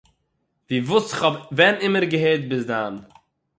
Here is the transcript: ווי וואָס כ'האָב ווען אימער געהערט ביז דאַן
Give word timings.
ווי 0.67 0.79
וואָס 0.87 1.09
כ'האָב 1.19 1.35
ווען 1.57 1.75
אימער 1.83 2.05
געהערט 2.13 2.43
ביז 2.49 2.63
דאַן 2.69 2.95